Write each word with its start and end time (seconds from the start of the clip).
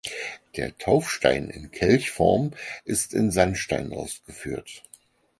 Der 0.55 0.75
Taufstein 0.79 1.51
in 1.51 1.69
Kelchform 1.69 2.53
ist 2.85 3.13
in 3.13 3.29
Sandstein 3.29 3.93
ausgeführt. 3.93 4.81